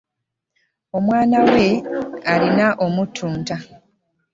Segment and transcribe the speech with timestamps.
[0.97, 1.67] Omwana we
[2.31, 3.55] alina omutunta.